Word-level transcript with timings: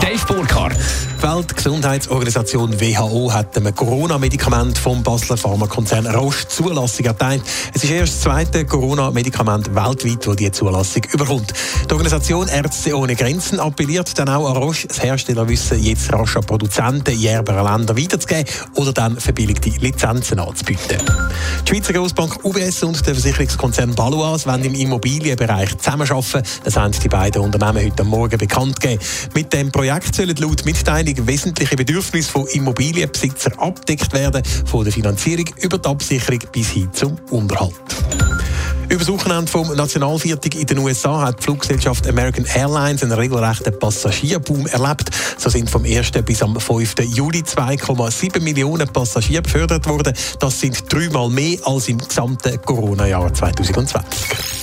Dave 0.00 0.26
Burkhardt. 0.26 0.74
Die 0.74 1.22
Weltgesundheitsorganisation 1.22 2.80
WHO 2.80 3.32
hat 3.32 3.56
einem 3.56 3.74
Corona-Medikament 3.74 4.76
vom 4.76 5.02
Basler 5.02 5.36
Pharmakonzern 5.36 6.06
Roche 6.06 6.48
Zulassung 6.48 7.06
erteilt. 7.06 7.42
Es 7.72 7.84
ist 7.84 7.90
erst 7.90 8.14
das 8.14 8.20
zweite 8.22 8.64
Corona-Medikament 8.64 9.74
weltweit, 9.74 10.26
das 10.26 10.36
diese 10.36 10.52
Zulassung 10.52 11.02
überkommt. 11.12 11.52
Die 11.88 11.92
Organisation 11.92 12.48
Ärzte 12.48 12.96
ohne 12.96 13.14
Grenzen 13.14 13.60
appelliert 13.60 14.18
dann 14.18 14.28
auch 14.28 14.48
an 14.48 14.56
Roche, 14.56 14.88
das 14.88 15.02
Herstellerwissen 15.02 15.82
jetzt 15.82 16.12
rasch 16.12 16.36
an 16.36 16.44
Produzenten 16.44 17.12
in 17.12 17.24
ärmeren 17.24 17.64
Ländern 17.64 17.96
weiterzugeben 17.96 18.46
oder 18.74 18.92
dann 18.92 19.20
verbilligte 19.20 19.70
Lizenzen 19.80 20.40
anzubieten. 20.40 20.98
Die 21.66 21.70
Schweizer 21.70 21.92
Grossbank 21.92 22.44
UBS 22.44 22.82
und 22.82 23.06
der 23.06 23.14
Versicherungskonzern 23.14 23.94
Balois 23.94 24.44
wollen 24.46 24.64
im 24.64 24.74
Immobilienbereich 24.74 25.78
zusammenarbeiten. 25.78 26.42
Das 26.64 26.76
haben 26.76 26.92
die 26.92 27.08
beiden 27.08 27.42
Unternehmen 27.42 27.84
heute 27.84 28.04
Morgen 28.04 28.38
bekannt 28.38 28.80
gegeben. 28.80 29.01
Mit 29.34 29.52
dem 29.52 29.70
Projekt 29.70 30.14
sollen 30.14 30.36
laut 30.36 30.64
Mitteilung 30.64 31.26
wesentliche 31.26 31.76
Bedürfnisse 31.76 32.30
von 32.30 32.46
Immobilienbesitzern 32.48 33.58
abdeckt 33.58 34.12
werden, 34.12 34.42
von 34.66 34.84
der 34.84 34.92
Finanzierung 34.92 35.46
über 35.60 35.78
die 35.78 35.88
Absicherung 35.88 36.40
bis 36.52 36.70
hin 36.70 36.88
zum 36.92 37.16
Unterhalt. 37.30 37.74
Über 38.92 38.98
das 38.98 39.08
Wochenende 39.08 39.50
vom 39.50 39.74
Nationalviertag 39.74 40.54
in 40.54 40.66
den 40.66 40.76
USA 40.76 41.22
hat 41.22 41.38
die 41.38 41.44
Fluggesellschaft 41.44 42.06
American 42.06 42.44
Airlines 42.44 43.02
einen 43.02 43.12
regelrechten 43.12 43.78
Passagierboom 43.78 44.66
erlebt. 44.66 45.08
So 45.38 45.48
sind 45.48 45.70
vom 45.70 45.84
1. 45.84 46.10
bis 46.26 46.42
am 46.42 46.60
5. 46.60 46.96
Juli 47.14 47.40
2,7 47.40 48.40
Millionen 48.40 48.86
Passagiere 48.88 49.40
befördert 49.40 49.88
worden. 49.88 50.12
Das 50.40 50.60
sind 50.60 50.92
dreimal 50.92 51.30
mehr 51.30 51.58
als 51.64 51.88
im 51.88 51.96
gesamten 51.98 52.60
Corona-Jahr 52.60 53.32
2020. 53.32 54.61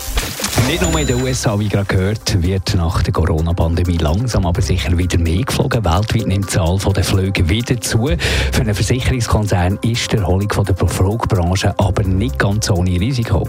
Nicht 0.68 0.82
nur 0.82 1.00
in 1.00 1.08
den 1.08 1.22
USA, 1.22 1.60
wie 1.60 1.68
gerade 1.68 1.86
gehört, 1.86 2.42
wird 2.42 2.76
nach 2.76 3.02
der 3.02 3.14
Corona-Pandemie 3.14 3.98
langsam 3.98 4.46
aber 4.46 4.62
sicher 4.62 4.98
wieder 4.98 5.18
mehr 5.18 5.44
geflogen. 5.44 5.84
Weltweit 5.84 6.28
nimmt 6.28 6.46
die 6.46 6.54
Zahl 6.54 6.78
der 6.96 7.04
Flüge 7.04 7.50
wieder 7.50 7.80
zu. 7.82 8.10
Für 8.52 8.62
einen 8.62 8.76
Versicherungskonzern 8.76 9.80
ist 9.82 10.12
die 10.12 10.18
Erholung 10.18 10.48
der 10.48 10.88
Flugbranche 10.88 11.74
aber 11.78 12.04
nicht 12.04 12.38
ganz 12.38 12.70
ohne 12.70 13.00
Risiko. 13.00 13.48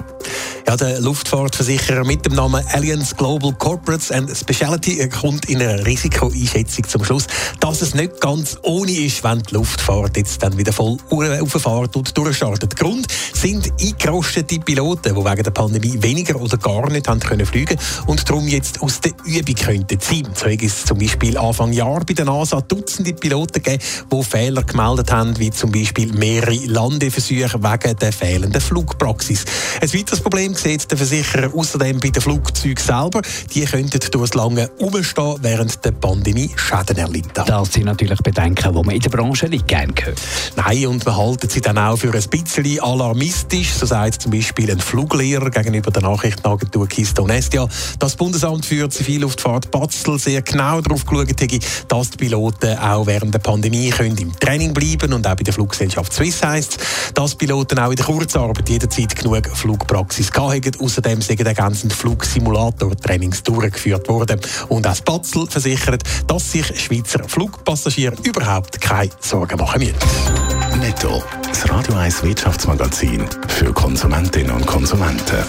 Ja, 0.71 0.77
der 0.77 1.01
Luftfahrtversicherer 1.01 2.05
mit 2.05 2.25
dem 2.25 2.35
Namen 2.35 2.65
Allianz 2.73 3.17
Global 3.17 3.53
Corporates 3.55 4.13
and 4.13 4.31
Specialty 4.31 5.09
kommt 5.09 5.47
in 5.47 5.61
einer 5.61 5.85
Risikoeinschätzung 5.85 6.87
zum 6.87 7.03
Schluss, 7.03 7.27
dass 7.59 7.83
es 7.83 7.93
nicht 7.97 8.21
ganz 8.21 8.57
ohne 8.63 8.93
ist, 8.93 9.25
wenn 9.25 9.43
die 9.43 9.55
Luftfahrt 9.55 10.17
jetzt 10.17 10.41
dann 10.41 10.57
wieder 10.57 10.73
voll 10.73 10.97
auffahrt 11.11 11.97
und 11.97 12.17
durchstartet. 12.17 12.77
Grund 12.77 13.09
sind 13.33 13.73
eingerostete 13.81 14.61
Piloten, 14.61 15.13
die 15.13 15.25
wegen 15.25 15.43
der 15.43 15.51
Pandemie 15.51 16.01
weniger 16.03 16.41
oder 16.41 16.57
gar 16.57 16.89
nicht 16.89 17.09
haben 17.09 17.19
können 17.19 17.47
fliegen 17.47 17.77
und 18.07 18.29
darum 18.29 18.47
jetzt 18.47 18.81
aus 18.81 19.01
der 19.01 19.11
Übung 19.25 19.57
könnten 19.57 19.98
sein. 20.01 20.29
So 20.37 20.47
ist 20.47 20.63
es 20.63 20.85
zum 20.85 20.98
Beispiel 20.98 21.37
Anfang 21.37 21.73
Jahr 21.73 22.05
bei 22.05 22.15
der 22.15 22.27
NASA 22.27 22.61
Dutzende 22.61 23.13
Piloten 23.15 23.61
gegeben, 23.61 23.83
die 24.13 24.23
Fehler 24.23 24.63
gemeldet 24.63 25.11
haben, 25.11 25.37
wie 25.37 25.51
zum 25.51 25.73
Beispiel 25.73 26.13
mehrere 26.13 26.55
Landeversuche 26.67 27.61
wegen 27.61 27.97
der 27.97 28.13
fehlenden 28.13 28.61
Flugpraxis. 28.61 29.45
Ein 29.81 29.93
weiteres 29.93 30.21
Problem 30.21 30.55
sieht 30.61 30.91
der 30.91 30.98
Versicherer 30.98 31.55
außerdem 31.55 32.00
bei 32.00 32.11
den 32.11 32.22
Flugzeugen 32.22 32.84
selber. 32.84 33.22
Die 33.55 33.64
könnten 33.64 34.00
durch 34.11 34.35
lange 34.35 34.68
Umstehen 34.79 35.36
während 35.40 35.85
der 35.85 35.92
Pandemie 35.92 36.51
Schäden 36.57 36.98
erlitten. 36.98 37.45
Das 37.46 37.73
sind 37.73 37.86
natürlich 37.86 38.20
Bedenken, 38.20 38.74
die 38.74 38.83
man 38.83 38.95
in 38.95 39.01
der 39.01 39.11
Branche 39.11 39.46
nicht 39.46 39.67
gerne 39.67 39.95
hört. 40.02 40.20
Nein, 40.57 40.86
und 40.86 41.07
man 41.07 41.17
halten 41.17 41.48
sie 41.48 41.61
dann 41.61 41.79
auch 41.79 41.96
für 41.96 42.12
ein 42.12 42.29
bisschen 42.29 42.80
alarmistisch. 42.80 43.73
So 43.73 43.86
sagt 43.86 44.23
zum 44.23 44.33
Beispiel 44.33 44.70
ein 44.70 44.80
Fluglehrer 44.80 45.51
gegenüber 45.51 45.90
der 45.90 46.02
Nachrichtenagentur 46.02 46.86
Kista 46.86 47.23
Onestia, 47.23 47.67
dass 47.98 48.11
das 48.11 48.17
Bundesamt 48.17 48.67
für 48.67 48.90
Zivilluftfahrt 48.90 49.70
Basel 49.70 50.18
sehr 50.18 50.42
genau 50.42 50.80
darauf 50.80 51.06
geschaut 51.06 51.29
hätte, 51.29 51.58
dass 51.86 52.11
die 52.11 52.17
Piloten 52.17 52.77
auch 52.77 53.06
während 53.06 53.33
der 53.33 53.39
Pandemie 53.39 53.90
können 53.90 54.18
im 54.18 54.36
Training 54.39 54.74
bleiben 54.74 55.12
und 55.12 55.24
auch 55.29 55.36
bei 55.36 55.45
der 55.45 55.55
Fluggesellschaft 55.55 56.12
Swiss 56.12 56.42
heisst, 56.42 56.79
dass 57.14 57.36
Piloten 57.36 57.79
auch 57.79 57.90
in 57.90 57.96
der 57.96 58.05
Kurzarbeit 58.05 58.68
jederzeit 58.68 59.14
genug 59.14 59.46
Flugpraxis 59.55 60.33
gehabt 60.33 60.49
haben. 60.50 60.70
Außerdem 60.80 61.22
sind 61.22 61.40
ergänzend 61.40 61.92
Flugsimulator-Trainings 61.92 63.42
durchgeführt 63.42 64.08
worden. 64.08 64.40
Und 64.68 64.86
auch 64.86 65.00
Basel 65.00 65.46
versichert, 65.46 66.02
dass 66.27 66.52
sich 66.52 66.66
Schweizer 66.80 67.22
Flugpassagiere 67.27 68.16
überhaupt 68.22 68.80
keine 68.80 69.11
Sorgen 69.20 69.58
machen 69.58 69.80
müssen. 69.80 70.80
Netto. 70.80 71.22
Das 71.48 71.68
Radio 71.68 71.94
1 71.94 72.22
Wirtschaftsmagazin 72.22 73.24
für 73.48 73.72
Konsumentinnen 73.72 74.52
und 74.52 74.66
Konsumenten. 74.66 75.44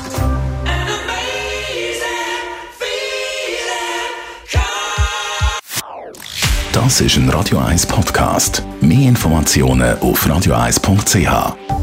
Das 6.74 7.02
ist 7.02 7.18
ein 7.18 7.30
Radio 7.30 7.60
1 7.60 7.86
Podcast. 7.86 8.64
Mehr 8.82 9.10
Informationen 9.10 10.00
auf 10.00 10.26
radio1.ch. 10.26 11.81